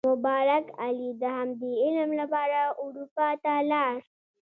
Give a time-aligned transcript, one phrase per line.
[0.09, 3.95] مبارک علي د همدې علم لپاره اروپا ته لاړ.